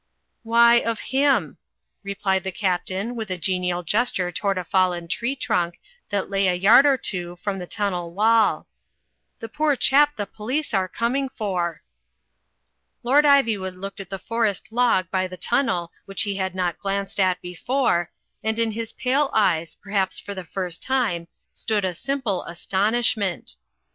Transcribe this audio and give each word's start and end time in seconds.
''Why 0.43 0.81
of 0.83 0.99
him,!.' 1.13 1.57
replied 2.01 2.43
the 2.43 2.51
Captain, 2.51 3.15
with 3.15 3.29
a 3.29 3.37
genial 3.37 3.83
gesture 3.83 4.31
toward 4.31 4.57
a 4.57 4.63
fallen 4.63 5.07
tree 5.07 5.35
trunk 5.35 5.79
that 6.09 6.27
lay 6.27 6.47
a 6.47 6.55
yard 6.55 6.87
or 6.87 6.97
two 6.97 7.35
from 7.35 7.59
the 7.59 7.67
tunnel 7.67 8.09
wall, 8.11 8.65
the 9.37 9.47
poor 9.47 9.75
chap 9.75 10.15
the 10.15 10.25
police 10.25 10.73
are 10.73 10.87
coming 10.87 11.29
for." 11.29 11.83
Lord 13.03 13.25
Ivy 13.27 13.59
wood 13.59 13.75
looked 13.75 13.99
at 13.99 14.09
the 14.09 14.17
forest 14.17 14.69
log 14.71 15.11
by 15.11 15.27
the 15.27 15.37
tunnel 15.37 15.91
which 16.05 16.23
he 16.23 16.37
had 16.37 16.55
not 16.55 16.79
glanced 16.79 17.19
at 17.19 17.39
before, 17.39 18.09
and 18.43 18.57
in 18.57 18.71
his 18.71 18.93
pale 18.93 19.29
eyes, 19.35 19.75
perhaps 19.75 20.17
for 20.17 20.33
the 20.33 20.43
first 20.43 20.81
time, 20.81 21.27
stood 21.53 21.85
a 21.85 21.93
simple 21.93 22.43
astonish 22.45 23.15
ment. 23.15 23.55